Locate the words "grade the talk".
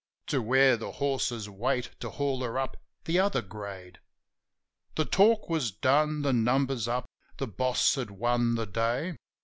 3.43-5.47